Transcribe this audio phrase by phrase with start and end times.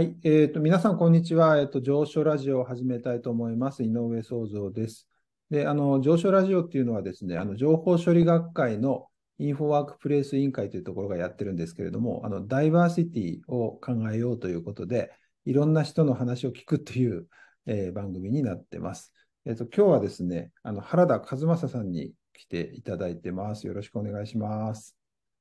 [0.00, 1.58] はい、えーと、皆さん、こんにちは。
[1.58, 3.84] えっ、と、上昇ラジオを始めたいと思います。
[3.84, 5.06] 井上創造です。
[5.50, 15.12] で、あの、上昇ラジオっていうのはですね、あの、情報処理学会のインフォワークプレイス委員会というところがやってるんですけれども、あの、ダイバーシティを考えようということで、
[15.44, 17.28] いろんな人の話を聞くという、
[17.66, 19.12] えー番組になってます。
[19.44, 23.66] えっ、と、今日はですね、あの、原田和正さんに来ていただいてます。
[23.66, 24.96] よろしくお願いします。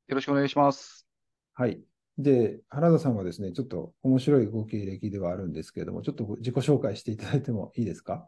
[0.09, 1.07] よろしくお願いします。
[1.53, 1.88] はい。
[2.19, 8.27] で、原田さんはですね、ちょっと面白いご経歴ではあるんですけれども、ちょっと自己紹介していただいてもいいですか？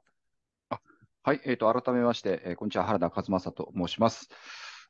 [1.24, 4.30] はい、えっ、と、改めまして、えーこんにちは、原田和正と申します。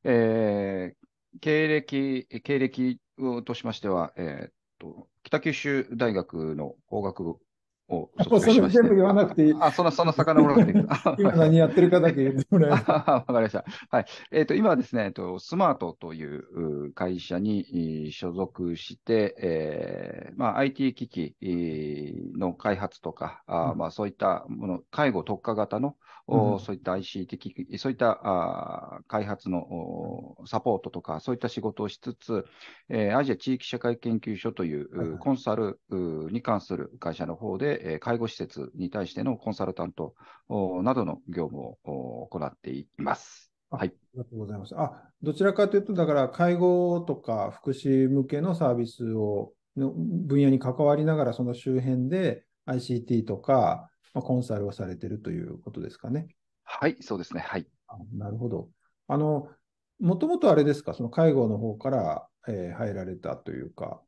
[0.03, 1.07] えー
[1.39, 2.99] 経歴、経歴
[3.45, 7.35] としましては、えっと、北九州大学の法学部
[7.91, 8.77] を卒業しまして。
[8.77, 9.55] それ全部言わなくていい。
[9.59, 12.93] あ、そんな、そんな魚もらっていいあ 今何やってるかだけ言ってもらえますか。
[12.93, 13.65] わかりました。
[13.89, 14.05] はい。
[14.31, 25.95] えっ、と、今はですね、えっと、スマートというう会社にえー所属して、えーまあ、IT 機器えーの開発とか、あーうんまあ、そういったもの、介護特化型の、
[26.27, 32.45] おうんそういった ICT 機器、そういったあー開発のおサポートとか、そういった仕事をしつつ、
[32.89, 40.15] えーアジア地域社会研究所という、コンサルうに関する会社の方で、えー介護施設に対してのコンサルタント
[40.47, 43.51] おなどの業務をお行っています。
[43.71, 43.89] あはい。
[43.89, 44.75] ありがとうございます。
[44.77, 56.27] あ、どちらかというと、だから介護とか福祉向けのサービスをの分野に関わりながら、その周辺で ICT とか、まあ、コンサルをされてるということですかね。
[56.63, 57.39] はい、そうですね。
[57.39, 57.65] はい。
[57.87, 58.69] あなるほど。
[59.07, 59.47] あの、
[59.99, 64.01] もともとあれですか、その介護の方から、えー入られたというか、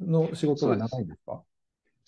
[0.00, 1.42] の仕事が長いんですか？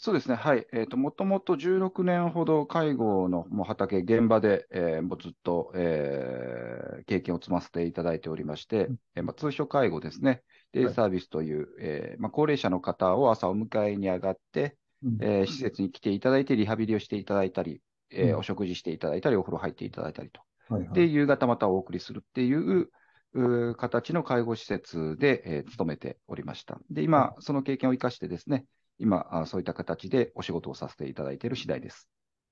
[0.00, 0.36] そうですね。
[0.36, 0.64] はい。
[0.72, 10.44] えっ、と、もともと16年ほど介護のもう畑、現場で、えーもうずっと、えー経験を積ませていただいておりまして、うんえーまあ、通所介護ですね。
[10.72, 20.40] デはいイサービスという、えーまあ、高齢者の方を朝お迎えに上がって、うんえー施設に来ていただいて、リハビリをしていただいたり、えーうんお食事していただいたり、お風呂入っていただいたりと。
[20.68, 21.08] で、はいはい。
[21.08, 22.88] 夕方またお送りするっていう、
[23.34, 26.78] うー形の介護施設で、えー勤めておりました。
[26.90, 28.64] で、今、その経験を生かしてですね、
[28.98, 32.08] 今、あそういった形でお仕事をさせていただいている次第です。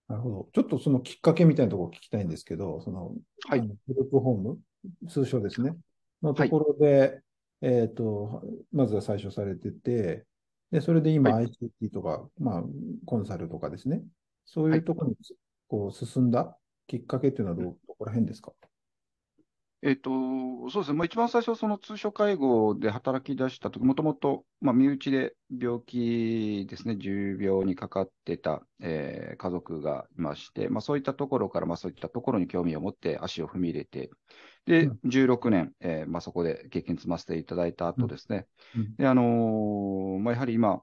[0.08, 0.48] なるほど。
[0.52, 3.12] ちょっとそのきっかけみたいなところを聞きたいんですけど、その、
[3.48, 3.60] はい。
[3.60, 4.58] グループホーム、
[5.08, 5.76] 通称ですね、
[6.22, 7.20] のところで、
[7.60, 8.42] えっと、
[8.72, 10.24] まずは最初されてて、
[10.70, 12.64] で、それで今は ICT とか、まあ、
[13.04, 14.02] コンサルとかですね、
[14.44, 15.16] そういうところに
[15.68, 18.52] こう進んだきっかけっていうのはど、どこら辺ですか？
[19.88, 20.10] えっと、
[20.70, 34.10] そうですね、まあ、一番最初、その通所介護で働き出したとき、もともと、まあ、身内で病気ですね、重病にかかってた、えー家族がいまして、まあ、そういったところから、まあ、そういったところに興味を持って足を踏み入れて、
[34.64, 34.98] で、うん。
[35.04, 38.96] 16年、えーまあ、そこで経験積ませていただいた後ですね、うん。
[38.98, 40.82] で、あのーまあ、やはり今、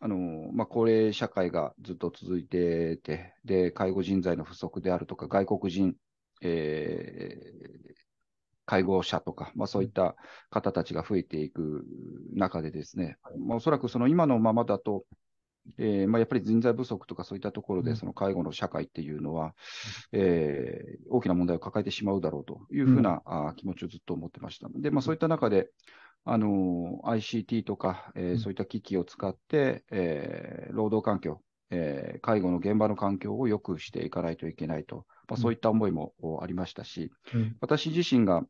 [0.00, 5.96] あのーまあ、高齢社会がずっと続いてて、で、介護人材の不足であるとか、外国人、
[6.42, 7.92] えー
[8.66, 10.16] 介護者とか、まあ、そういった
[10.50, 11.84] 方たちが増えていく
[12.34, 15.04] 中でですね、まあ、おそらくその今のままだと、
[15.78, 17.96] えーまあ、やっぱり人材不足とかそういったところで、うん。
[17.96, 19.54] その介護の社会っていうのは、
[20.12, 24.68] えー大きな問題を抱えてしまうだろうというふうな、あー気持ちをずっと思ってました。
[24.74, 25.68] で、まあ、そういった中で、
[26.24, 28.38] あのー ICT とか、えーうん。
[28.38, 37.56] そういった機器を使って、えー労働環境、えー介護の現場の環境を良くしていかないといけないと、まあ、そういった思いもおありましたし、うん。
[37.60, 38.42] 私自身が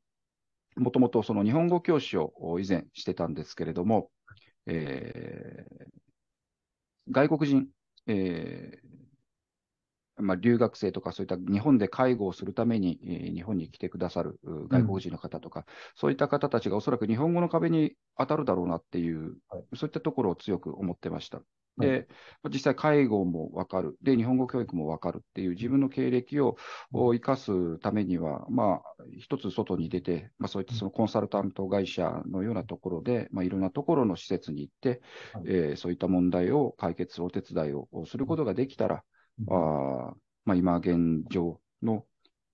[0.77, 4.11] もともとその日本語教師をお以前してたんですけれども、
[4.66, 5.93] えー
[7.09, 7.66] 外国人、
[8.06, 15.65] えーまあ、留学生とかそういった日本で介護をするために、えー日本に来てくださるう外国人の方とか、
[15.97, 19.65] そういった方たちがおそらく日本語の壁に当たるだろうなっていう、はい。
[19.75, 21.43] そういったところを強く思ってました。
[21.77, 22.06] はで、
[22.53, 23.97] 実際介護もわかる。
[24.03, 26.56] で、日本語教育もわかるっていう自分の経歴を
[26.93, 28.83] を生かすためには、まあ、
[29.19, 35.00] 一つ外に出て、まあ、そういったそのコンサルタント会社のようなところで、まあ、いろんなところの施設に行って、
[35.32, 35.44] はい。
[35.47, 39.05] えーそういった問題を解決するお手伝いをすることができたら、
[39.49, 40.14] あー
[40.44, 42.06] まあ、今現状の、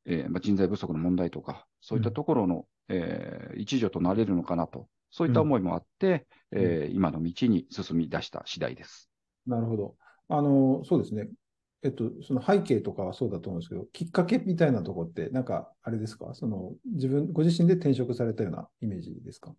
[0.04, 6.62] えーまあ、人材不足の問題とか、そういったところの、えー一助となれるのかなと、そういった思いもあって、うん。
[6.62, 9.07] えー今の道に進み出した次第です。
[9.48, 9.96] なるほど。
[10.28, 11.28] あの、そうですね。
[11.82, 16.34] えっと、その背景とかはそうだと思うんですけど、きっかけみたいなところって、なんか、あれですか？
[16.34, 19.54] その、自分、ご自身で転職されたようなイメージですか？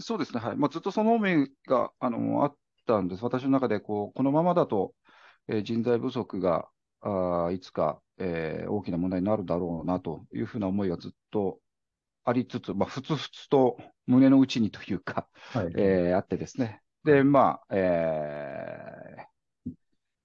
[0.00, 0.56] そうですね、はい。
[0.56, 2.56] まあ、ずっとその思いが、あの、あっ
[2.86, 3.22] たんです。
[3.22, 4.94] 私の中で、こう、このままだと、
[5.48, 6.66] えー人材不足が、
[7.02, 11.60] あーいつか、えー大きな問題になるだろうな、というふうな思いがずっと
[12.24, 15.72] ありつつ、まあ、ふつふつと胸の内にというか、はい。
[15.76, 16.80] えーあってですね。
[17.04, 18.99] で、まあ、えー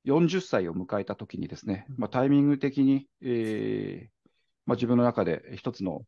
[0.05, 4.15] 40歳を迎えたときにですね、まあ、タイミング的に、えー
[4.65, 6.01] まあ、自分の中で一つの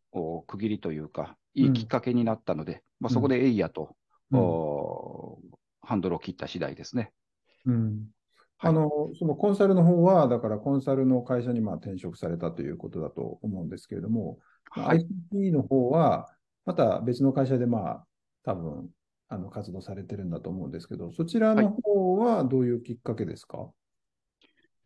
[0.47, 3.95] 区切りというか、いいきっかけになったので、うん、まあ、そこでエイヤと、
[4.31, 4.39] うん、
[5.81, 7.11] ハンドルを切った次第ですね。
[7.65, 8.07] うん。
[8.59, 8.89] あの、
[9.19, 14.39] そのコンサルの方は、だからコンサルの会社にまあ転職されたということだと思うんですけれども、
[14.71, 16.27] はい、ICT の方は、
[16.65, 18.05] また別の会社でまあ、
[18.43, 18.89] 多分、
[19.29, 23.71] あの活動されてるんだと思うんですけど、そちらの方はどういうきっかけですか、はい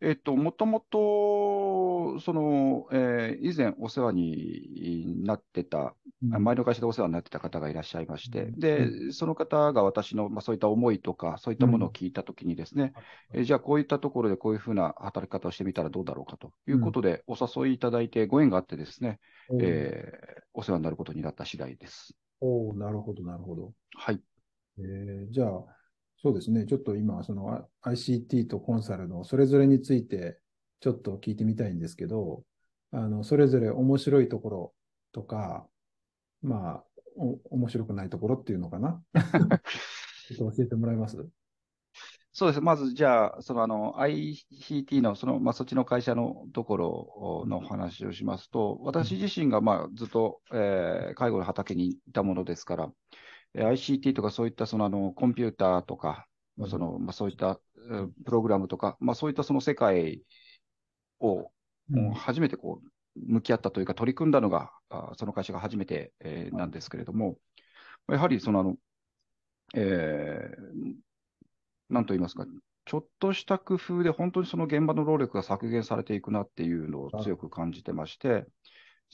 [0.04, 12.94] えっと、もともと、その、えー、以前お世話になってた、うん、前の会社でお世話になってた方がいらっしゃいまして、うん、で、その方が私の、まあ、そういった思いとか、そういったものを聞いたときにですね、
[13.32, 19.20] うん、えー、じゃあこういったところでこういうふうな働き方をしてみたらどうだろうかということで、お誘いいただいてご縁があってですね、
[19.60, 22.16] えー、お世話になることになった次第です。
[22.40, 23.72] おなるほど、なるほど。
[23.94, 24.20] はい。
[24.78, 25.48] えー、じゃあ、
[26.22, 26.66] そうですね。
[26.66, 30.38] ちょっと今、その ICT とコンサルのそれぞれについて
[30.80, 32.44] ちょっと聞いてみたいんですけど、
[32.92, 34.74] あの、それぞれ面白いところ
[35.12, 35.66] とか、
[36.42, 36.84] まあ、
[37.16, 39.02] 面白くないところっていうのかな？
[40.28, 41.28] ちょっと教えてもらえます？
[42.32, 42.60] そうです。
[42.60, 52.92] まず、じゃあ、そのあの ICT の、その、まあ、そっちの会社のところの話をしますと、私自身が、まあ、ずっと、えー、介護の畑にいたものですから、
[53.54, 56.26] ICT とかそういったそのあのコンピューターとか、
[56.58, 57.60] うん、そのまあ、そういった
[58.24, 60.22] プログラムとか、まあ、そういったその世界
[61.20, 61.50] を、
[62.14, 64.72] 初めてこう向き合ったというか、取り組んだのが、
[65.16, 67.36] その会社が初めて、えー、なんですけれども、
[68.08, 68.76] やはりそのあの、
[69.74, 70.94] えー、
[71.90, 72.46] なんと言いますか、
[72.84, 78.46] ちょっとした工夫で本当にその現場の労力が削減されていくなっていうのを強く感じてまして、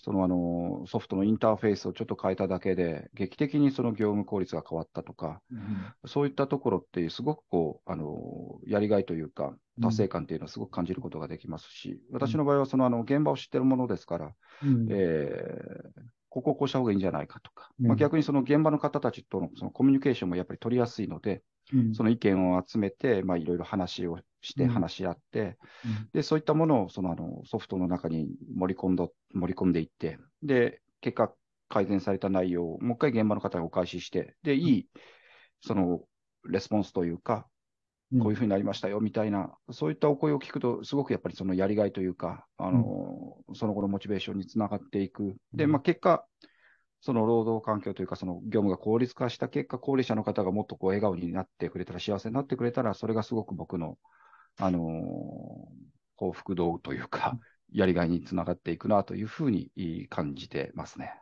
[0.01, 21.43] そのあのソフトのインターフェースをちょっと変えただけで、劇的にその業務効率が変わったとか、うん、そういったところって、すごくこうあのやりがいというか、達成感っていうのをすごく感じることができますし、うん、私の場合はそのあの現場を知ってるものですから、うん、えー、ここをこうした方がいいんじゃないかとか、まあ、逆にその現場の方たちとのそのコミュニケーションもやっぱり取りやすいので、
[21.95, 31.33] その意見を集めて、まあ、いろいろ話をして話し合って、うん、でそういったものをそのあのソフトの中に盛り込んど盛り込んでいって、で結果、
[31.69, 34.89] 改善された内容をもう一回現場の方にお返しして、でいい
[35.61, 36.01] その
[36.49, 37.47] レスポンスというか、
[38.21, 45.37] こういうふうになりましたよみたいな、そういったお声を聞くと、すごくやっぱりそのやりがいというか、あの、うん、その後のモチベーションにつながっていく。
[45.53, 46.25] で、まあ、結果、
[47.01, 53.99] その労働環境というか、その業務が効率化した結果、高齢者の方がもっとこう笑顔になってくれたら、幸せになってくれたら、それがすごく僕の
[54.59, 55.69] あの
[56.17, 57.39] 幸福度というか、
[57.73, 59.71] やりがいにつながっていくなというふうに
[60.11, 61.13] 感じてますね。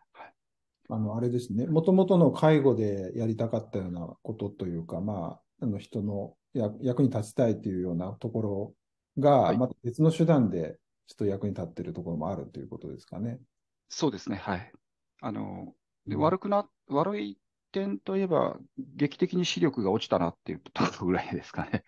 [0.88, 6.34] あの、あれですね、もともとの介護でやりたかったようなことというか、まあ、あの人の
[6.80, 8.74] 役に立ちたいというようなところ
[9.18, 13.40] が、また別の手段でちょっと役に立っているところもあるということですかね。
[13.88, 14.72] そうですね、はい。
[15.20, 15.74] あの、
[16.06, 17.38] で悪くな、悪い
[17.72, 21.84] 点といえば、劇的に視力が落ちたなっていうところぐらいですかね。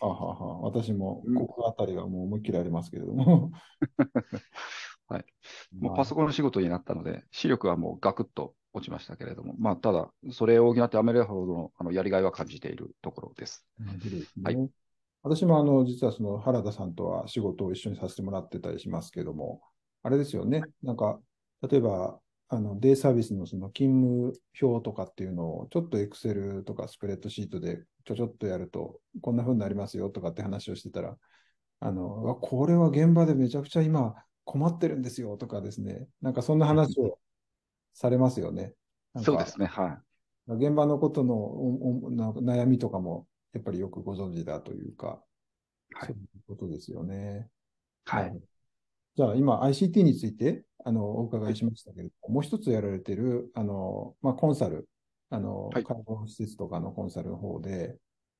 [0.00, 0.60] は はは。
[0.60, 3.50] 私もここあたりがもう思いっきりありますけれども。
[5.08, 5.24] はい。
[5.72, 13.66] もうパソコンの仕事になったので、視力はもうガクッと落ちましたけれども、まあ、ただ、それを補ってアメリカほどのあのやりがいは感じているところです。
[13.78, 14.70] ですね、はい、
[15.22, 19.60] 私もあの実はその原田さんとは仕事を一緒にさせてもらってたりしますけども、
[20.02, 21.20] あれですよね、なんか、
[21.68, 22.18] 例えば
[22.54, 31.16] あのデイサービスのその勤務表とかっていうのを、ちょっとエクセルとかスプレッドシートでちょちょっとやると、こんな風になりますよとかって話をしてたら、
[31.80, 37.18] あの、これは現場でめちゃくちゃ今困ってるんですよとかですね、なんかそんな話を
[37.94, 38.74] されますよね。
[39.22, 39.98] そうですね、は
[40.48, 40.52] い。
[40.52, 41.56] 現場のことの
[42.42, 45.22] 悩みとかも、やっぱりよくご存知だというか、
[45.94, 47.48] はい、そういうことですよね。
[48.04, 48.38] はい。
[49.14, 54.88] じゃあ今 ICT についてあのお伺いしましたけれども、もう一つやられてるあの、まあ、コンサル、
[55.30, 57.96] あの、はい、介護施設とかのコンサルの方で、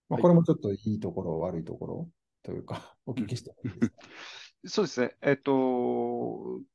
[0.09, 2.09] まあ、これもちょっといいところ、悪いところ
[2.43, 3.97] というか、 お聞きしてもいいですか？
[4.65, 5.17] そうですね。
[5.23, 5.53] えっと、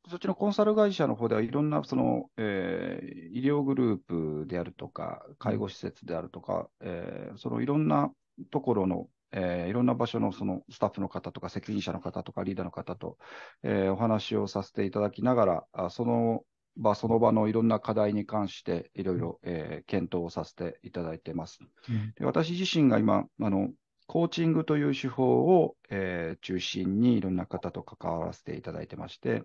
[0.10, 3.98] そっちのコンサル会社の方ではいろんなその、えー、医療グルー
[4.44, 8.12] プであるとか、介護施設であるとか、うん、えー、そのいろんな
[8.52, 13.18] ところのえー、いろんな場所のそのスタッフの方とか責任者の方とかリーダーの方と、
[13.64, 16.44] えー、お話をさせていただきながら、あその
[16.78, 21.60] 場その場のいろんな課題に関していろいろ、えー、検討をさせていただいています。
[21.90, 23.70] うん、で私自身が今あの、
[24.06, 29.44] コーチングという手法を、えー、中心にいろんな方と関わらせていただいてまして、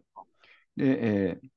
[0.77, 1.49] で、えー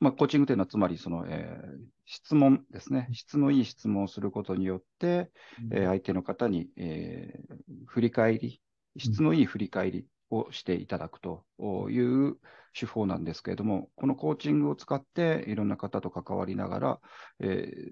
[0.00, 5.30] まあ、コーチングというのは、つまりその、えー、質問ですね、質のいい質問をすることによって、
[5.70, 7.54] うん、えー、相手の方に、えー、
[7.86, 8.62] 振り返り、
[8.96, 11.44] 質のいい振り返りをしていただくと
[11.90, 12.38] いう
[12.72, 17.00] 手法なんですけれども、このコーチングを使って、いろんな方と関わりながら、
[17.40, 17.90] えー、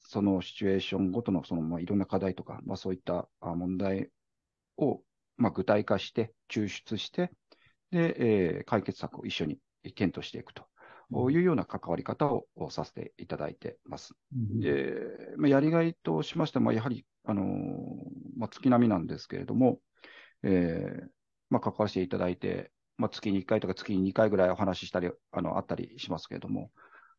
[0.00, 4.10] そのシチュエーションごとのその、まあ、いろんな課題とか、まあ、そういった問題
[4.78, 5.00] を、
[5.36, 7.30] まあ、具体化して、抽出して、
[7.92, 9.58] で、えー、解決策を一緒に
[9.94, 10.64] 検討していくと
[11.10, 14.14] いうような関わり方をさせていただいてます。
[14.34, 14.94] うん、で
[15.36, 17.46] まあ、やりがいとしましても、やはり、あのー、
[18.36, 19.78] まあ、月並みなんですけれども、
[20.42, 21.06] えー
[21.50, 26.70] まあ、関わらせていただいて、まあ、月に1回とか月に2回ぐらいお話ししたり、あのあったりしますけれども、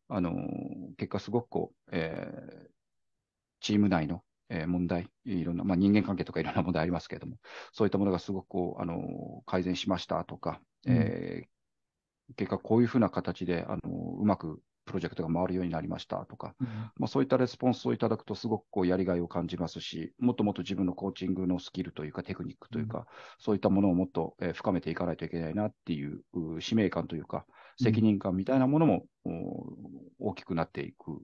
[0.07, 0.35] あのー、
[0.97, 2.67] 結果すごくこう、えー、
[3.59, 7.37] チーム内のえ問題、いろんな、まあ、人間関係とかいろんな問題ありますけれども、
[7.71, 11.47] そういったものがすごくこう、あの改善しましたとか、うん、えー、
[12.35, 23.05] 結果こういうふうな形で、あのうまくプロジェクトが回るようになりましたとか、うん、まあ、そういったレスポンスをいただくと、すごくこうやりがいを感じますし、もっともっと自分のコーチングのスキルというか、テクニックというか、うん、
[23.39, 26.21] そういったものをもっと、え深めていかないといけないなっていう
[26.59, 27.45] 使命感というか、
[27.81, 29.05] 責任感みたいなものも、
[30.19, 31.19] 大きくなっていく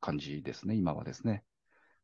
[0.00, 1.44] 感じですね、今はですね。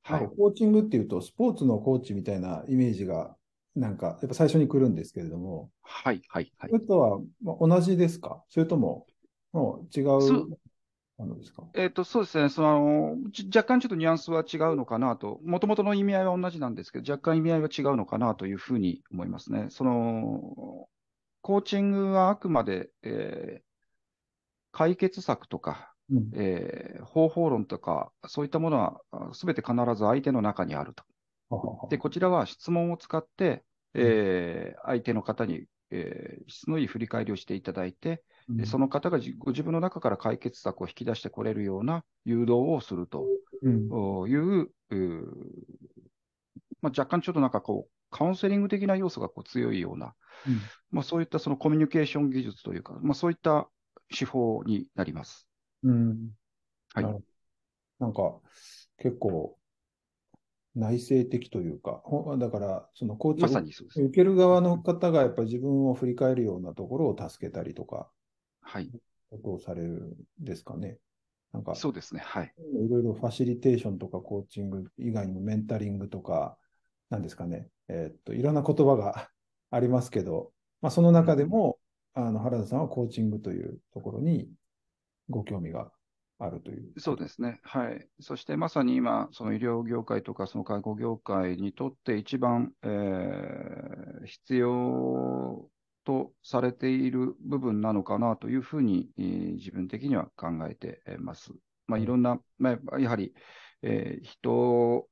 [0.02, 3.36] はい、コーチングっていうと、スポーツのコーチみたいなイメージが、
[3.74, 6.70] なんか、やっぱ最初に来るんですけれども、はい、はい、はい。
[6.70, 8.42] それとは、まあ、同じですか？
[8.48, 9.06] それとも、
[9.52, 10.58] もう違う
[11.18, 11.64] あのですか？
[11.74, 12.48] えっ、ー、と、そうですね。
[12.50, 13.16] その、
[13.54, 19.68] 若干ちょっとニュアンスは違うのかなと、もともとの意味合いは同じなんですけど、若干意味合いは違うのかなというふうに思いますね。
[19.70, 20.88] その、
[21.40, 23.62] コーチングはあくまで、えー、
[24.70, 29.00] 解決策とか、うん、えー、方法論とか、そういったものは
[29.32, 31.04] すべて必ず相手の中にあると。
[31.90, 43.26] で、こちらは質問を使って、えー、相手の方に、えー、質のいい振り返りをしていただいて、うん、その方がご自分の中から解決策を引き出してこれるような誘導をすると
[43.62, 45.28] いう、うん、
[46.80, 50.14] まあ、若干ちょっとなんかこう、カウンセリング的な要素がこう強いような、
[50.46, 53.68] うん、まあ、そういったそのコミュニケーション技術というか、まあ、そういった
[54.16, 55.48] 手法になります。
[55.82, 56.30] うん。
[56.94, 57.04] はい。
[57.98, 58.38] なんか、
[58.98, 59.56] 結構、
[60.74, 62.02] 内省的というか、
[62.38, 68.08] だから、そのコーチを受ける側の方がやっぱり自分を振り返るようなところを助けたりとか、
[68.62, 68.90] はい。
[69.30, 70.98] ことをされるんですかね。
[71.52, 72.22] なんか、そうですね。
[72.24, 72.52] はい。
[72.58, 76.56] いろいろファシリテーションとかコーチング以外にもメンタリングとか、
[77.10, 77.68] なんですかね。
[77.88, 79.28] えー、っと、いろんな言葉が
[79.70, 81.78] ありますけど、まあ、その中でも、
[82.14, 84.50] あの、原田さんはコーチングというところに
[85.28, 85.92] ご興味が
[86.42, 86.92] あるという。
[86.98, 87.60] そうですね。
[87.62, 88.08] はい。
[88.20, 95.68] そしてまさに今、その医療業界とかその介護業界にとって一番、えー、必要
[96.04, 101.52] とされている部分なのかなというふうに、えー、自分的には考えてます。
[101.86, 103.32] まあ、いろんな、まあ、やはり、
[103.82, 105.06] えー、人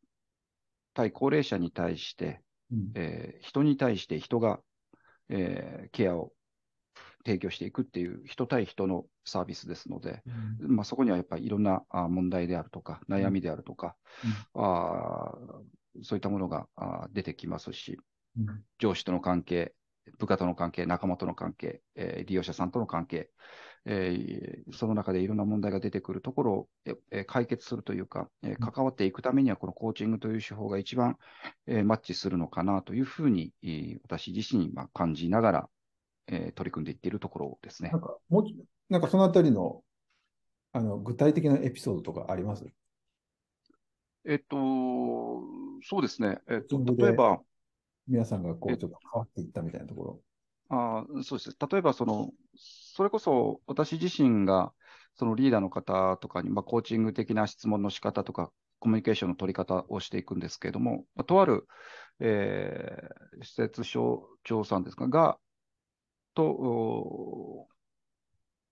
[0.95, 2.41] 対高齢者に対して、
[2.73, 4.61] うん、えー、人に対して人が、
[5.29, 6.33] えー、ケアを
[7.25, 10.23] 提供していくっていう人対人のサービスですので、
[10.61, 13.97] うん、まあ、そこにはやっぱりいろんな問題であるとか、悩みであるとか、
[14.55, 15.33] うん、あ
[16.03, 16.67] そういったものが
[17.13, 17.99] 出てきますし、
[18.39, 19.75] うん、上司との関係、
[20.19, 23.31] 部下との関係、仲間との関係、えー、利用者さんとの関係、
[23.87, 26.69] えー、その中でいろんな問題が出てくるところを、
[27.11, 31.17] えー、解決するというか、えー、関わっていくためには、このコーチングという手法が一番、
[31.67, 35.69] えー、マッチするのかなというふうに、えー、私自身、まあ、感じながら、
[36.33, 37.91] えー、取り組んでいっているところですね。
[37.91, 38.45] なんか、も
[38.89, 39.83] なんかそのあたりの
[40.73, 42.65] あの具体的なエピソードとかあります？
[44.25, 44.57] えっと、
[45.83, 46.39] そうですね。
[46.49, 47.41] えっと、例えば、
[48.07, 50.21] 皆さんがこう、ちょっと変わっていったみたいなところ？
[50.69, 51.57] あそうです。
[51.71, 54.73] 例えば、その、それこそ私自身が、
[55.17, 61.67] そのリーダーの方とかに、まあ、コーチング的な質問の仕方とか、コミュニケーションの取り方をしていくんですけれども、まあ、とある、
[62.21, 65.09] えー、施設所長さんですか？
[65.09, 65.39] が、
[66.41, 67.69] と、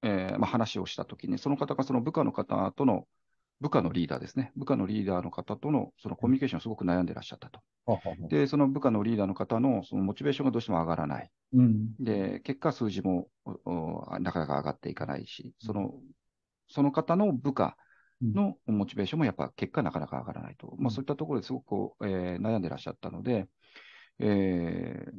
[0.03, 3.07] えーまあ、話をしたときに、その方がその部下の方との、
[3.61, 7.61] 部下のリーダーですね、部下のリーダーの方とのそのコミュニケーションをすごく悩んでらっしゃったと。
[8.29, 11.31] で、その部下のリーダーの方のそのモチベーションがどうしても上がらない。
[11.55, 13.29] うん、で、結果、数字も
[14.21, 15.95] なかなか上がっていかないし、その
[16.69, 17.77] その方の部下
[18.23, 20.75] のモチベーションもやっぱ結果なかなか上がらないと。
[20.79, 23.49] まあ、そういったところですごく、えー、悩んでらっしゃったので、
[24.21, 25.13] えー、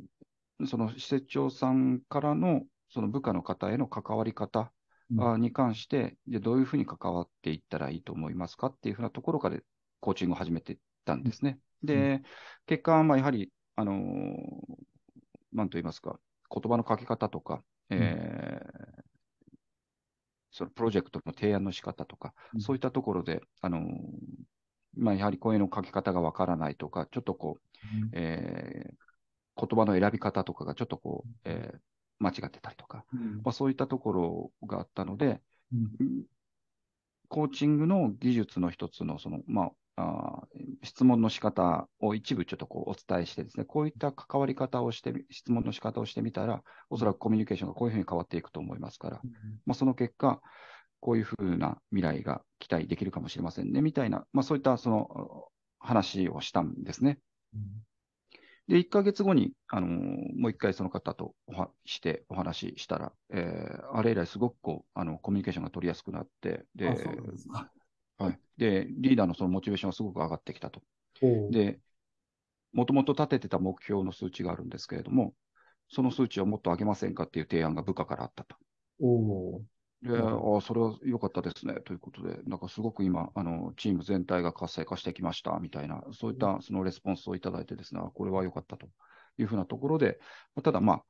[0.65, 4.71] その施設長さんからのその部下の方への関わり方
[5.09, 9.57] に関して、じゃどういうふうに関わっていったらいいと思いますかっていうふうなところから
[9.99, 11.59] コーチングを始めていったんですね。
[11.83, 12.21] で、
[12.65, 13.97] 結果、まあ、やはり、あのー、
[15.53, 16.19] なんと言いますか、
[16.51, 18.99] 言葉の書き方とか、えー
[20.51, 22.61] そのプロジェクトの提案の仕方とか、うん。
[22.61, 23.81] そういったところで、あの
[24.97, 27.61] まあ、やはり声の書き方がわからないとか、ちょっとこう、
[28.13, 29.08] えー
[29.59, 31.79] 言葉の選び方とかがちょっとこう、えー
[32.21, 33.37] 間違ってたりとか、うん。
[33.37, 35.41] まあ、そういったところがあったので、
[35.73, 36.23] うん。
[37.29, 49.21] コーチングの技術の一つのその、まあ、あー質問の仕方を一部ちょっとこうお伝えしてですね、こういった関わり方をしてみ、質問の仕方をしてみたら、おそらくコミュニケーションがこういうふうに変わっていくと思いますから、
[49.65, 50.41] まあ、その結果、
[50.99, 55.47] こういうふうな未来が期待できるかもしれませんね、みたいな、まあ、そういったその
[55.79, 57.19] 話をしたんですね。
[58.69, 66.95] で、1ヶ月後に、あのーもう一回その方とおはしてお話ししたら、えーあれ以来すごくこう、あの、コミュニケーションが取りやすくなって、で、
[68.17, 68.39] はい。
[68.57, 70.81] で、リーダーのそのモチベーションがすごく上がってきたと。
[71.49, 71.79] で、
[72.73, 75.35] もともと立ててた目標の数値があるんですけれども、
[75.89, 78.57] その数値をもっと上げませんかっていう提案が部下からあったと。
[80.01, 81.73] で、ああ、それは良かったですね。
[81.81, 88.87] ということで、なんかすごく今、あの、チーム全体が活性化してきました、みたいな、そういったそのレスポンスをいただいてですね、あこれは良かったと
[89.37, 90.19] いうふうなところで、
[90.55, 91.03] まあただまあ、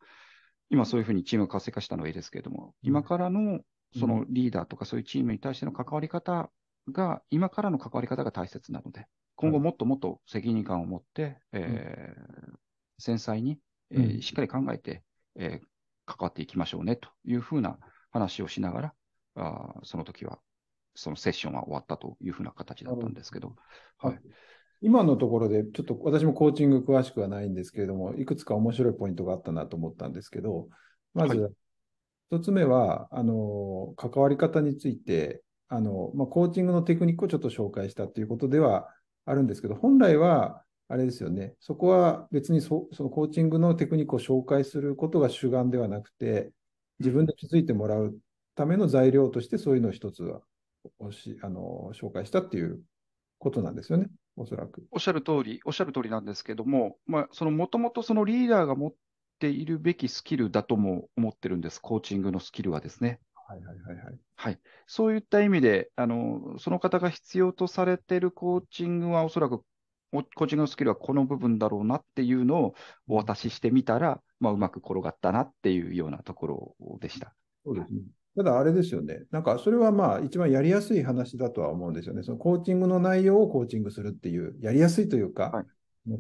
[0.72, 3.60] 今そういうふうにチームが活性化したのはいいですけれども、今からの
[3.98, 6.50] そのリーダーとかそういうチームに対しての関わり方
[6.92, 12.60] が、今からの関わり方が大切なので、今後もっともっと責任感を持って、えー
[13.02, 13.58] 繊細に、
[13.92, 14.22] えーうん。
[14.22, 15.04] しっかり考えて、
[15.36, 15.68] えー
[16.06, 17.78] 関わっていきましょうねというふうな
[18.12, 18.94] 話をしながら、
[19.36, 20.40] あーその時は、
[20.96, 23.56] そのセッションは終わったというふうな形だったんですけど、
[23.98, 24.20] はい。
[24.82, 30.70] 今のところで、ちょっと私もコーチング詳しくはないんですけれども、いくつか面白いポイントがあったなと思ったんですけど、
[31.14, 31.52] まはず、
[32.32, 38.88] 一つ目は、あの、関わり方について、あの、まあ、コーチングのテクニックをちょっと紹介したということでは
[39.26, 46.52] あるんですけど、本来は、あれですよね、そこは別にそそのコーチングのテクニックを紹介することが主眼ではなくて、
[47.00, 48.18] 自分で気づいてもらう
[48.56, 50.42] ための材料として、そういうのを一つは
[51.00, 52.82] おしあの紹介したっていう
[53.38, 54.86] ことなんですよね、おそらく。
[54.92, 58.94] おっしゃる通り、おっしゃる通りなんですけども、まあ、そのもともとそのリーダーが持っ
[59.40, 63.20] ているべきスキルだとも思ってるんです、コーチングのスキルはですね。
[63.48, 64.20] はいはいはいはい。
[64.36, 64.60] はい。
[64.88, 69.64] そういった意味で、あの、その方が必要とされているコーチングは、おそらく、
[70.12, 72.76] おコーチングのスキルはこの部分だろうなっていうのを
[73.08, 77.34] お渡ししてみたら、まあ、うまく転がったなっていうようなところでした。
[77.66, 78.02] そうですね。
[78.38, 79.24] ただあれですよね。
[79.32, 82.24] なんかそれはまあ一番やりやすい話だとは思うんですよね。
[82.24, 85.66] そのコーチングの内容をコーチングするっていう、やりやすいというか、はい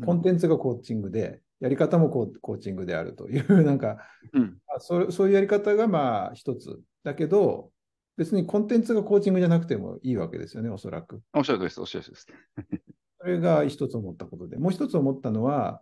[0.06, 3.98] コンテンツがコーチングで、やり方もコーチングであるという、 なんか、
[4.34, 4.58] うん。
[4.68, 6.80] まあそうそういうやり方がまあ一つ。
[7.04, 7.72] だけど、
[8.18, 11.22] 別にコンテンツがコーチングじゃなくてもいいわけですよね、おそらく。
[11.34, 12.28] おっしゃるとりです、おっしゃるとりです。
[13.20, 15.82] それが一つ思ったことで、もう一つ思ったのは、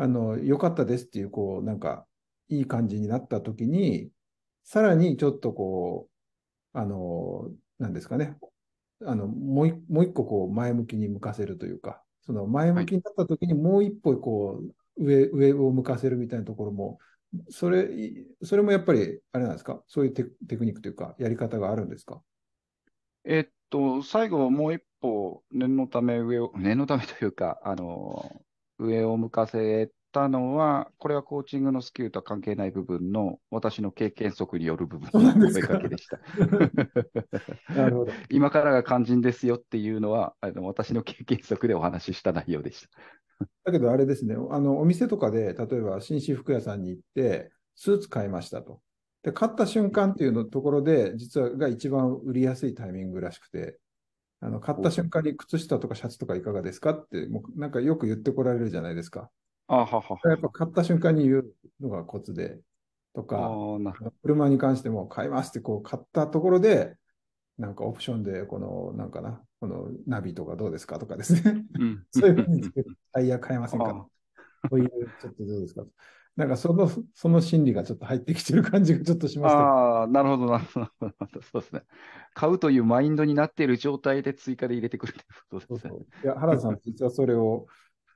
[0.00, 2.06] あの、良かったですっていう、こう、なんか、
[2.48, 4.10] いい感じになったときに、
[4.64, 6.08] さらにちょっとこ
[6.74, 8.38] う、あの、なんですかね、
[9.04, 14.62] あの、もうもう一個こう、前向きに向かせるというか、その前向きになったときにもう一歩こ
[14.96, 16.98] う、上、上を向かせるみたいなところも、
[17.50, 17.88] それ、
[18.42, 22.22] それもやっぱり、あれなんですか、そういうテクテクニックというか、やり方があるんですか？
[23.24, 28.42] えっと、最後もう一歩、念のため上を、念のためというか、あの、
[28.80, 35.68] 上を向かせたのは、これはコーチングのスキルとは関係ない部分の、私の経験則による部分のんですか？
[35.68, 36.18] 声かけでした。
[38.30, 42.88] 今からが肝心ですよっていうのは、あの私の経験則でお話しした内容でした。
[43.64, 48.80] だけどあれですね、あのお店とかで、例えば紳士服屋さんに行って、スーツ買いましたと。
[49.22, 53.78] で、買った瞬間っていうのところで、実はが一番売りやすいタイミングらしくて、
[54.40, 56.92] あの買った瞬間に靴下とかシャツとかいかがですか？
[56.92, 59.30] って、もうなんかよく言ってこられるじゃないですか。
[59.68, 62.58] あははやっぱ買った瞬間に言うのがコツで、
[63.14, 63.50] とあか、
[64.22, 66.96] 車に関しても買いますってこう買ったところで、
[67.58, 71.64] なんかオプションで、この、なんかな、このナビとかどうですかとかですね。
[71.78, 72.06] うん。
[72.10, 72.70] そういうふうに
[73.12, 73.92] タイヤ買えませんあか
[74.70, 74.88] こういう、
[75.20, 75.84] ちょっとどうですか？
[76.40, 79.64] なんかその、その心理がちょっと入ってきてる感じがちょっとしました。
[79.64, 80.90] あー、なるほど、なるほど。
[81.00, 81.82] なるほどそうですね。
[82.34, 85.68] 買うというマインドになっている状態で追加で入れてくるということですね。
[85.68, 86.06] そうそう。
[86.22, 87.66] いや、原田さん、実はそれを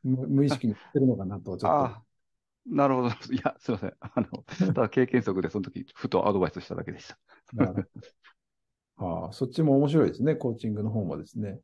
[0.04, 2.04] 無無意識に言ってるのかなと、ちょっああ、
[2.66, 3.08] なるほど。
[3.34, 3.96] いや、すいません。
[4.00, 7.18] あの、ただ経験則でその時、ふとアドバイスしただけでした。
[8.96, 11.60] ああ、そっちも面白いですね、コーチングの方もですね。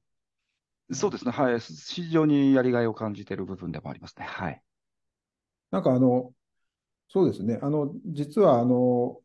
[0.92, 1.30] そうですね。
[1.30, 1.58] はい。
[1.60, 4.24] 非常にやりがいを感じている部分でもありますね。
[4.26, 4.62] はい。
[5.70, 6.32] なんかあの、
[7.12, 9.18] そうですね、あの、実はあの、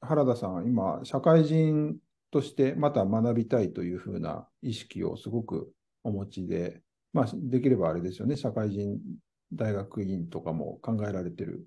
[0.00, 1.96] 原田さん、今、社会人
[2.32, 5.72] としてまた学びたいというふうな意識をすごく
[6.02, 8.98] お持ちで、まあ、できればあれですよね、社会人
[9.52, 11.64] 大学院とかも考えられてる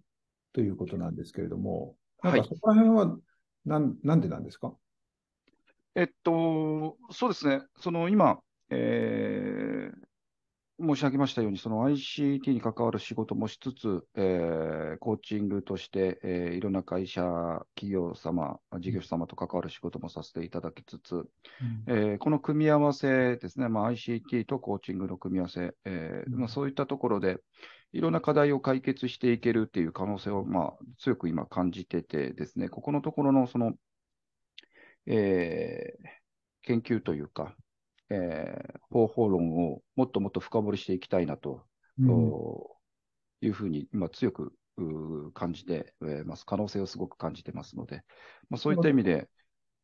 [0.52, 3.18] ということなんですけれども、なんはいかそこら辺は
[3.66, 4.74] なん、なんでなんですか？
[5.96, 10.11] えっと、そうですね、その今、えー
[10.82, 17.22] 申し上げましたように、その ICT に関わる仕事もしつつ、えー、コーチングとして、えー、いろんな会社、
[17.76, 21.28] 企業様、事業者様と関わる仕事もさせていただきつつ、うん、
[21.88, 27.38] えー、この組み合わせですね、まあ、ICT とコーチングの組み合わせ、えー、まあ、そういったところで、
[27.94, 33.74] いろんな課題を解決していけるっていう可能性を、まあ、強く今感じててですね、ここのところのその、
[35.06, 36.08] えー、
[36.64, 37.56] 研究というか、
[38.14, 41.64] えー、方法論をもっともっと深掘りしていきたいなと、
[41.98, 42.32] うん、
[43.42, 44.54] いうふうに今強く
[45.34, 45.94] 感じて
[46.26, 46.46] ます。
[46.46, 48.04] 可能性をすごく感じてますので、
[48.50, 49.30] まあ、そういった意味で。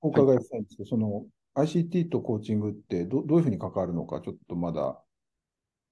[0.02, 1.26] お伺いしたいんですけど、はい、その
[1.66, 5.02] ICT とコーチングってどどういうふうに関わるのか、ちょっとまだ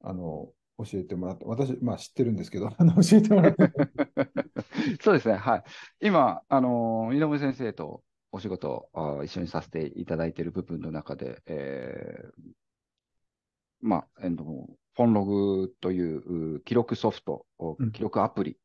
[0.01, 3.71] あの教えてもらって、私、まあ知ってるんですけど、 あの教えてもらって。
[5.01, 5.63] そうですね、はい。
[6.01, 8.03] 今、あの井上先生と
[8.35, 12.53] お仕事を一緒にさせていただいている部分の中で、えー、
[13.79, 17.45] まあ、えー、フォンログという記録ソフト、
[17.93, 18.57] 記録アプリ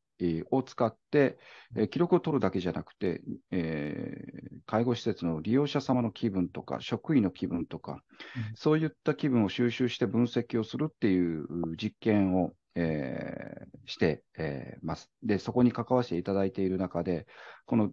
[0.51, 1.37] を使って、
[1.77, 8.03] えー、記録を取るだけじゃなくて、えー、介護施設の利用者様の気分とか、職員の気分とか、
[8.35, 11.47] うん、そういった気分を収集して分析をするっていう
[11.81, 15.09] 実験を、えー、して、えー、ます。
[15.23, 17.25] で、そこに関わせていただいている中で、
[17.65, 17.91] この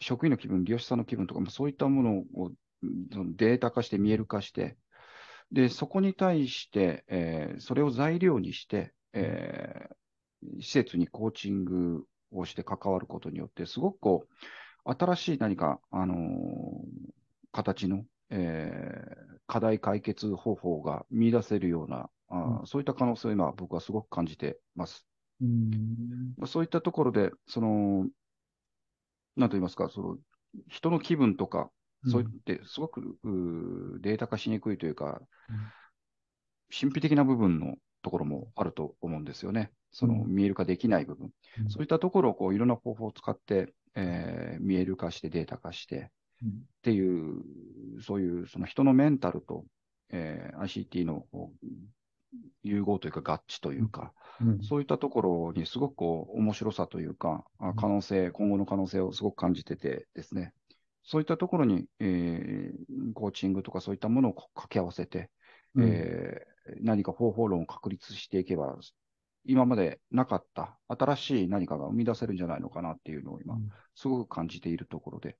[0.00, 2.50] 職員の気分、利用者さんの気分とか、そういったものを
[2.82, 4.76] データ化して見える化して、
[5.52, 16.18] で、そこに対して、えー、それを材料にして、えー、施設にコーチングをして関わることによって、すごくこう、新しい何か、あのー、
[17.52, 25.06] 形の、えー、課題解決方法が見出せるような、あ、うん、そういった可能性を今、僕はすごく感じてます。
[25.40, 28.06] うんそういったところで、その、
[29.36, 30.16] なんと言いますか、その
[30.68, 31.70] 人の気分とか、
[32.08, 33.18] そういってすごく、
[34.00, 35.20] データ化しにくいというか、
[36.70, 39.72] 神秘的な部分のところもあると思うんですよね。
[39.92, 41.30] その見える化できない部分。
[41.68, 46.10] そういったところをこういろんな方法を使って、えー、見える化してデータ化して、
[46.44, 46.48] っ
[46.82, 47.42] ていう、
[48.02, 49.64] そういうその人のメンタルと、
[50.10, 51.26] えー、ICT の
[52.62, 57.44] 融合というか合致というか、うん、そういったところにすごくこう面白さというか、
[57.76, 60.52] 可能性、今後の可能性をすごく感じててですね、
[61.04, 65.30] そういったところに、えー、コーチングとかそういったものを掛け合わせて、
[65.74, 68.76] うん、えー、何か方法論を確立していけば、
[69.44, 73.56] 今までなかった新しい何かが生み出せるんじゃないのかなっていうのを今、
[73.94, 75.36] すごく感じているところで、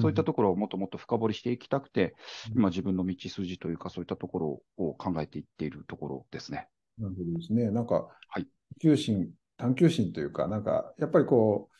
[0.00, 2.14] そういったところをもっともっと深掘りしていきたくて、
[2.50, 6.68] うん、今自分の道筋というか、そういったところを考えていっているところですね。
[6.98, 7.70] なるほどですね。
[7.70, 7.94] なんか、
[8.28, 8.48] はい、探
[8.80, 11.78] 求心、探求心というか、なんか、やっぱりこう、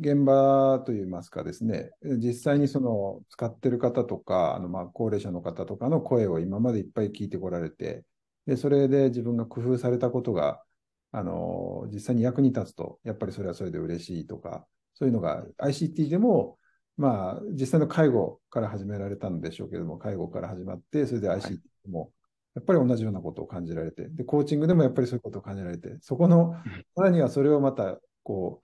[0.00, 8.04] 現場といいますかですね、実際にその使ってる方とか、あのまあ高齢者の方とかの声を今までいっぱい聞いてこられて、
[8.46, 10.62] でそれで自分が工夫されたことが、
[11.10, 16.58] あの実際に役に立つと、やっぱりそれはそれで嬉しいとか、そういうのが ICT でも
[16.98, 22.10] まあ、実際の介護から始められたんでしょうけども、介護から始まって、それで ICT も、
[22.56, 26.56] やっぱり同じようなことを感じられて、で、コーチングでもやっぱりそういうことを感じられて、そこの、
[26.96, 28.62] さらにはそれをまた、こ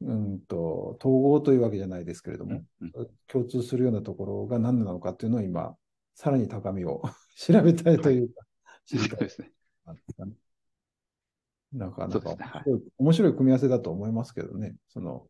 [0.00, 2.62] う、うんと、統合というわけじゃないですけれども、
[3.28, 5.76] 共通するようなところが何なのかっていうのを今、
[6.16, 7.02] さらに高みを
[7.38, 8.44] 調べたいというか、
[8.86, 9.18] 知りたい。
[9.20, 9.52] ですね。
[11.72, 12.64] なかなか、
[12.98, 15.28] 面白い組み合わせだと思いますけどね、その、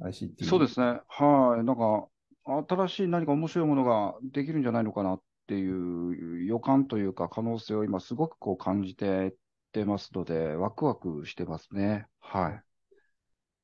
[0.00, 0.44] ICT。
[0.44, 1.00] そうですね。
[1.08, 1.64] はい。
[1.64, 2.08] なんか、
[2.68, 9.34] 新しい何か面白いものができるんじゃないのかなっていう予感というか可能性を今すごくこう感じて
[9.72, 12.06] てますので、ワクワクしてますね。
[12.20, 12.62] はい。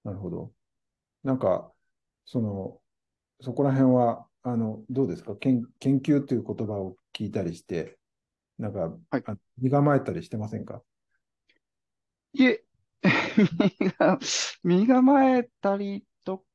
[0.04, 0.52] なるほど。
[1.22, 1.72] なんか、
[2.26, 2.78] その、
[3.40, 5.34] そこら辺は、あの、どうですか？
[5.36, 7.98] 研研究という言葉を聞いたりして、
[8.58, 9.24] なんか、はい、
[9.58, 10.82] 身構えたりしてませんか？
[12.34, 12.64] いえ、
[14.62, 16.04] 身構えたり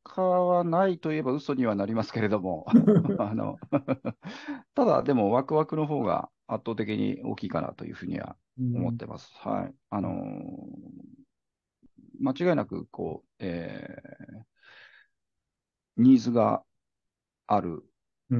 [0.09, 2.65] とかはないといえば嘘にはなりますけれども、
[3.19, 3.59] あの
[4.73, 9.31] ただ、でもワクワクの方が圧倒的に大きいかなというふうには思ってます。
[9.45, 9.73] うん、はい。
[9.91, 10.13] あの
[12.19, 16.63] 間違いなく、こう、えー、ニーズが
[17.47, 17.83] ある、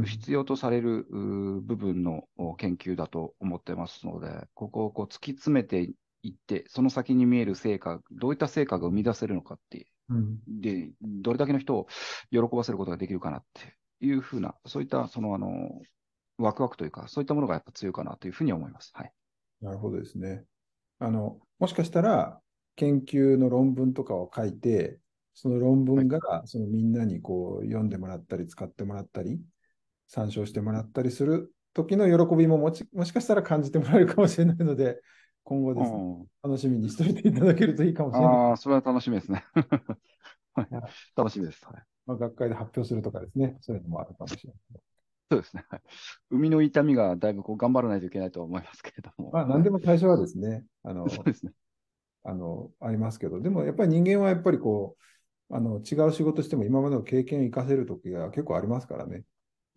[0.05, 2.27] 必要とされる部分の
[2.57, 9.98] 研究だと思ってますので、ここをこう突き詰めていって、その先に見える成果、どういった成果が生み出せるのかってうん、
[10.47, 11.87] で、どれだけの人を
[12.31, 15.81] 喜ばせることができるかなっていうふうな、そういったそのあの
[16.37, 18.91] ワクワクというか、そういったものがやっぱ強いかなというふうに思います。
[18.93, 19.11] はい、
[19.61, 20.43] なるほどですね。
[20.99, 22.39] あのもしかしたら、
[22.75, 24.99] 研究の論文とかを書いて、
[25.33, 29.39] その論文がそのみんなにこう読んでもらったり、使ってもらったり
[30.07, 35.01] 参照してもらったりする時の喜びももちもしかしたら感じてもらえるかもしれないので、
[35.43, 38.35] 今後ですね、うん楽しみにしておいていただけるといいかもしれない。
[38.37, 39.45] ああ、それは楽しみですね。
[40.55, 40.67] はい
[41.17, 41.65] 楽しみです。
[41.65, 44.81] はいまあ、学会で発表するとかですね、そういうのもあるかもしれない。
[45.29, 45.65] そうですね。
[45.69, 45.81] はい
[46.29, 49.31] 生みの痛みがだいぶこう頑張らないといけないと思いますけれども。
[49.31, 51.51] まあ、何でも最初はですね、あの、そうですね。
[52.23, 54.97] あの、ありますけど、でもやっぱり人間はやっぱりこ
[55.49, 59.23] う、あの、違う仕事しても今までの経験を生かせる時が結構ありますからね。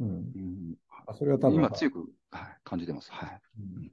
[0.01, 0.09] うん。
[0.09, 0.75] うん
[1.07, 3.11] あそれは多分、今強く、はい、感じてます。
[3.13, 3.41] はい。
[3.59, 3.93] うん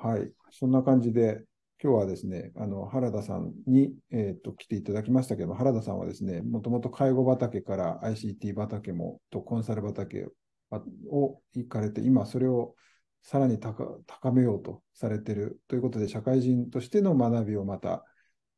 [0.00, 0.30] はい。
[0.52, 1.42] そんな感じで、
[1.82, 10.28] 今日はですね、あの、原田さんに、えっと、来ていただきましたけど、原田さんはですね、もともと介護畑から ICT 畑も、とコンサル畑
[11.10, 12.76] を行かれて、今それを
[13.22, 18.04] さらに高高めようとされているということで、社会人としての学びをまた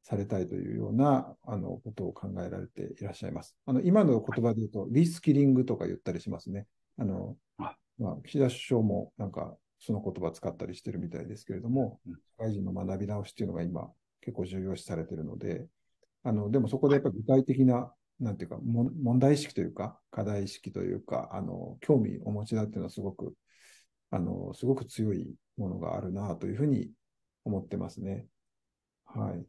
[0.02, 3.56] されたいというようなあのことを考えられていらっしゃいます。
[3.64, 6.66] あの今の言葉で言うと、リスキリングとか言ったりしますね。
[6.98, 13.90] あのあまあ、岸田首相もなんかその言葉使ったりしてるみたいですけれどもうん、社会人の学び直しっていうのが今
[14.20, 15.66] 結構重要視されているので、
[16.22, 23.34] あのでもそこでやっぱり具体的な、なんていうか、問題意識というか、課題意識というか、あの興味をお持ちだっていうのはすごく、
[24.10, 26.90] あのすごく強いものがあるなというふうに
[27.44, 28.26] 思ってますね。
[29.06, 29.44] はい。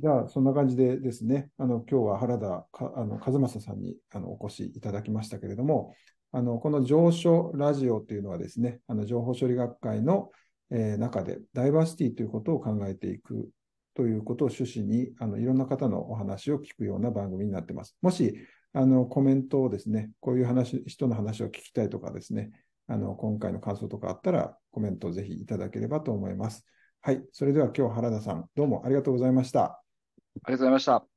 [0.00, 5.94] じゃあ、そんな感じでですね、あの今日は原田かあの和正さんにあのお越しいただきましたけれども、
[6.36, 10.30] あのこの上書ラジオというのはですね、あの情報処理学会の、
[10.70, 13.48] え中でダイバーシティということを考えていく
[13.94, 17.96] ということを趣旨にあのいろんな方のお話を聞くような番組になっています。
[18.02, 18.36] もし
[18.74, 22.50] あのコメントをですね、こういう話人の話を聞きたいとかですね、
[22.86, 26.66] あの今回の感想とかあったらコメントをぜひいただければと思います。
[27.00, 29.62] はい、それでは今日原田さん、どうもありがとうございました。
[29.62, 29.82] あ
[30.34, 31.15] りがとうございました。